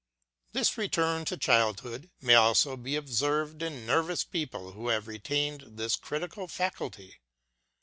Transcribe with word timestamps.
This" 0.53 0.77
return 0.79 1.25
to 1.25 1.37
childhood" 1.37 2.09
may 2.23 2.33
also 2.33 2.75
be 2.75 2.95
observed 2.95 3.61
in 3.61 3.85
nervous 3.85 4.23
people 4.23 4.71
who 4.71 4.87
have 4.87 5.07
retained 5.07 5.77
their 5.77 5.89
critical 5.89 6.47
faculty. 6.47 7.19